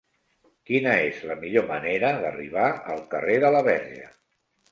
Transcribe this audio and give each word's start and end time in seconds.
Quina 0.69 0.93
és 1.09 1.19
la 1.31 1.35
millor 1.41 1.67
manera 1.73 2.09
d'arribar 2.23 2.65
al 2.95 3.05
carrer 3.13 3.37
de 3.45 3.51
la 3.57 3.63
Verge? 3.71 4.09